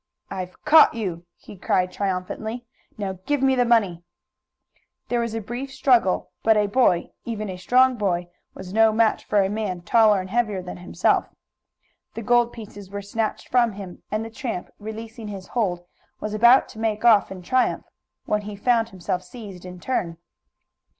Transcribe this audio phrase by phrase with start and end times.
[0.31, 2.65] "I've caught you!" he cried triumphantly.
[2.97, 4.03] "Now give me the money!"
[5.09, 9.23] There was a brief struggle, but a boy, even a strong boy, was no match
[9.25, 11.29] for a man taller and heavier than himself.
[12.15, 15.85] The gold pieces were snatched from him, and the tramp, releasing his hold,
[16.19, 17.85] was about to make off in triumph
[18.25, 20.17] when he found himself seized in turn.